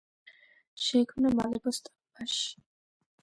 შეიქმნა 0.85 1.33
მალებოს 1.41 1.81
ტბაში. 1.89 2.49